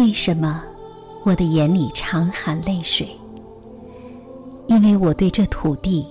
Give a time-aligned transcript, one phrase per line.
[0.00, 0.64] 为什么
[1.24, 3.06] 我的眼里常含泪水？
[4.66, 6.06] 因为我对这土地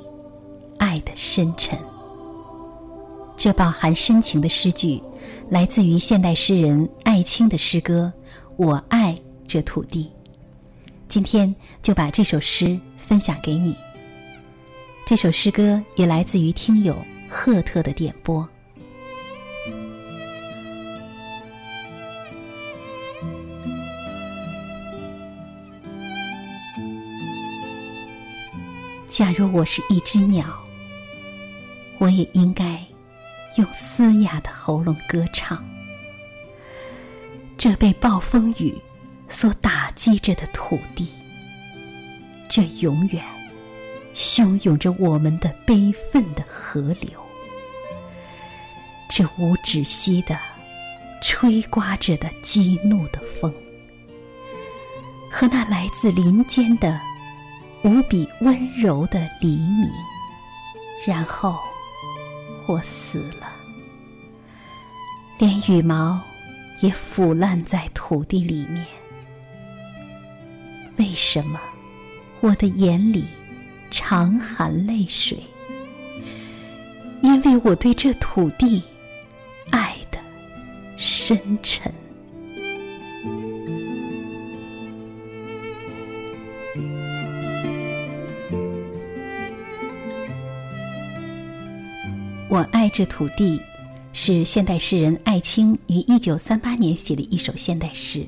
[0.77, 1.75] 爱的深沉。
[3.35, 5.01] 这饱含深情的诗句，
[5.49, 8.13] 来自于现代诗人艾青的诗歌
[8.57, 9.15] 《我爱
[9.47, 10.03] 这土地》。
[11.07, 13.75] 今天就把这首诗分享给你。
[15.03, 16.95] 这首诗歌也来自于听友
[17.27, 18.47] 赫特的点播。
[29.09, 30.45] 假若我是一只鸟，
[31.97, 32.79] 我也应该
[33.57, 35.67] 用嘶哑的喉咙歌唱。
[37.57, 38.73] 这被暴风雨
[39.27, 41.09] 所打击着的土地，
[42.47, 43.21] 这永远
[44.13, 47.09] 汹涌着我们的悲愤的河流，
[49.09, 50.37] 这无止息的
[51.21, 53.51] 吹刮着的激怒的风，
[55.31, 57.08] 和那来自林间的。
[57.83, 59.89] 无比温柔的黎明，
[61.07, 61.57] 然后
[62.67, 63.47] 我死了，
[65.37, 66.19] 连羽毛
[66.81, 68.85] 也腐烂在土地里面。
[70.97, 71.59] 为什么
[72.41, 73.25] 我的眼里
[73.89, 75.39] 常含泪水？
[77.21, 78.83] 因为我对这土地
[79.71, 80.19] 爱的
[80.97, 81.91] 深沉。
[92.49, 93.61] 我爱这土地，
[94.11, 98.25] 是现代诗人艾青于一九三八年写的一首现代诗，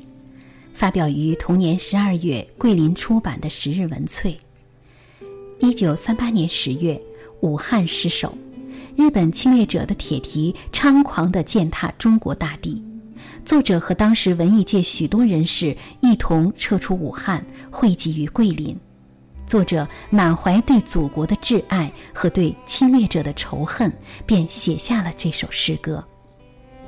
[0.76, 4.26] 发表于同年十二月桂林出版的《十日文萃》。
[5.58, 7.02] 一九三八年十月，
[7.40, 8.38] 武汉失守，
[8.96, 12.80] 日本侵略者的铁蹄猖狂地践踏中国大地，
[13.44, 18.78] 作者和当时文艺界许多人士一同撤出武汉，汇集于桂林。
[19.52, 23.92] 作者满怀对祖国的挚爱和对侵略者的仇恨，
[24.26, 26.02] 便写下了这首诗歌。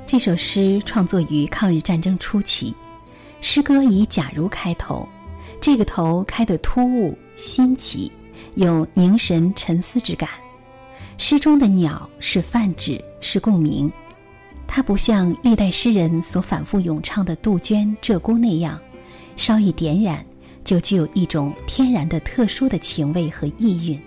[0.08, 2.74] 这首诗创作于抗日战争初期，
[3.42, 5.06] 诗歌以“假如”开头，
[5.60, 8.10] 这个头开得突兀新奇，
[8.56, 10.30] 有凝神沉思之感。
[11.18, 13.92] 诗中的鸟是泛指，是共鸣，
[14.66, 18.80] 它不像历代诗人所反复咏唱的杜鹃、鹧鸪那样，
[19.36, 20.26] 稍一点染。
[20.74, 24.02] 就具有一种天然的特殊的情味和意蕴，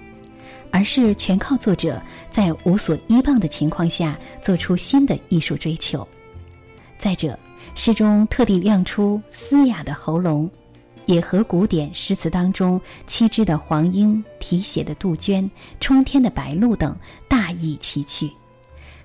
[0.72, 6.04] 而是全靠作者在无所依傍的情况下做出新的艺术追求。
[6.99, 7.38] 再者，
[7.77, 10.50] 诗中特地亮出嘶哑的喉咙，
[11.04, 15.48] 也和古典诗词当中七只的黄莺、啼血的杜鹃、
[15.78, 16.98] 冲天的白鹭等
[17.28, 18.28] 大异其趣。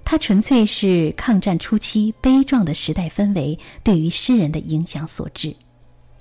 [0.03, 5.55] 它纯粹是抗战初期悲壮的时代氛围对于诗人的影响所致。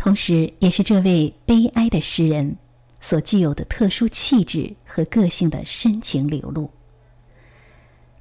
[0.03, 2.57] 同时，也是这位悲哀的诗人
[3.03, 6.71] 所具有的特殊气质和个性的深情流露。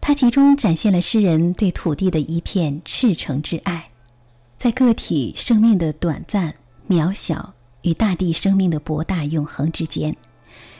[0.01, 3.81] 他集中展现了诗人对土地的一片赤诚之爱，
[4.57, 6.53] 在个体生命的短暂、
[6.89, 7.53] 渺小
[7.83, 10.13] 与大地生命的博大永恒之间，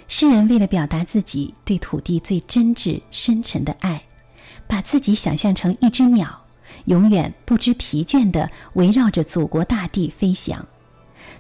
[0.09, 4.04] 诗人为了表达自己对土地最真挚深沉的爱，
[4.68, 6.46] 把自己想象成一只鸟，
[6.86, 10.68] 永远不知疲倦地围绕着祖国大地飞翔。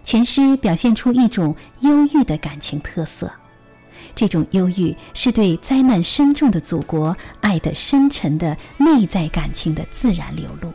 [0.03, 3.31] 全诗表现出一种忧郁的感情特色，
[4.15, 10.73] 这种忧郁是对灾难深重的祖国爱的深沉的内在感情的自然流露，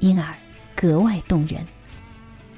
[0.00, 0.34] 因而
[0.74, 1.64] 格外动人。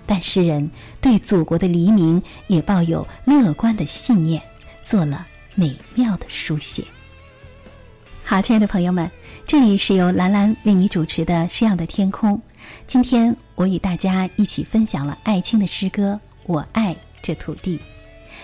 [0.06, 0.70] 但诗人
[1.00, 4.42] 对祖国的黎明也抱有乐观的信念，
[4.82, 6.82] 做了美妙的书写。
[8.30, 9.10] 好，亲爱的朋友们，
[9.46, 12.36] 这里是由兰兰为你主持的《诗样的天空》。
[12.86, 16.12] 今天我与大家一起分享了艾青的诗歌
[16.44, 17.78] 《我爱这土地》。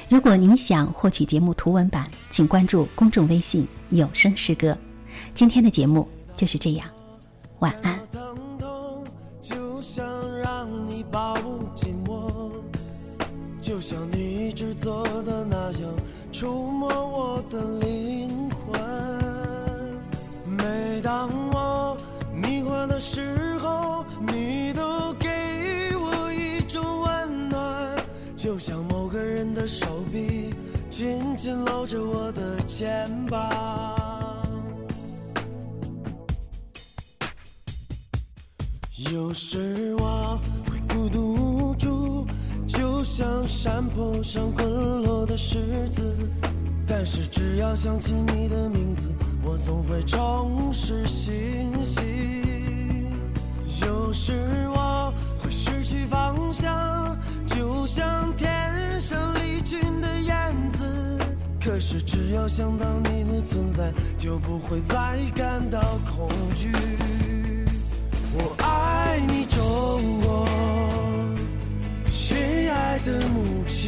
[0.09, 4.75] 如果您想获取节目图文版，请关注公众微信“有声诗歌”。
[5.35, 6.89] 今天的节目就是这样，
[7.59, 8.01] 晚安。
[13.61, 15.95] 就像你一直做的那样，
[16.33, 18.44] 触摸我的灵魂。
[21.05, 21.95] 当我
[22.33, 25.29] 迷幻的时候，你都给
[25.97, 27.95] 我一种温暖，
[28.35, 30.55] 就像某个人的手臂
[30.89, 33.53] 紧紧搂着我的肩膀。
[39.13, 40.41] 有时我
[40.71, 42.27] 会孤独无助，
[42.67, 46.17] 就像山坡上滚落的石子，
[46.87, 49.11] 但是只要想起你的名字
[49.43, 53.07] 我总会重拾信心
[53.81, 54.33] 有时
[54.69, 58.49] 我会失去方向就像天
[59.01, 61.19] 上离群的燕子
[61.63, 65.81] 可是只要想到你的存在就不会再感到
[66.15, 66.71] 恐惧。
[68.37, 70.47] 我爱你中国
[72.07, 72.37] 亲
[72.71, 73.84] 爱的母亲。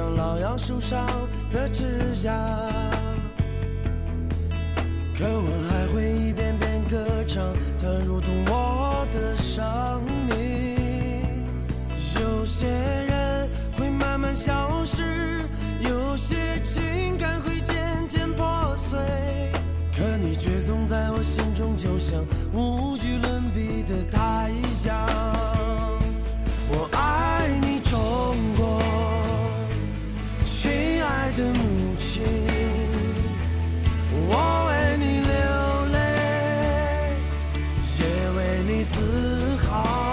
[0.00, 1.06] 像老杨树上
[1.50, 2.32] 的枝桠。
[5.14, 7.44] 可我还会一遍遍歌唱，
[7.78, 11.44] 它如同我的生命。
[12.18, 15.46] 有些人会慢慢消失，
[15.80, 17.76] 有些情感会渐
[18.08, 18.98] 渐破碎，
[19.94, 22.18] 可你却总在我心中，就像
[22.54, 24.50] 无与伦比的太
[24.86, 25.39] 阳。
[39.70, 40.09] call.